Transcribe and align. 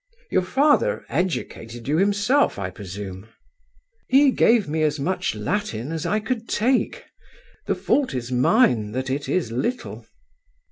"Your 0.31 0.41
father 0.41 1.05
educated 1.09 1.87
you 1.87 1.97
himself, 1.97 2.57
I 2.57 2.71
presume?" 2.71 3.27
"He 4.09 4.31
gave 4.31 4.67
me 4.67 4.81
as 4.81 4.99
much 4.99 5.35
Latin 5.35 5.91
as 5.91 6.07
I 6.07 6.19
could 6.19 6.49
take. 6.49 7.05
The 7.67 7.75
fault 7.75 8.15
is 8.15 8.31
mine 8.31 8.93
that 8.93 9.11
it 9.11 9.29
is 9.29 9.51
little." 9.51 10.07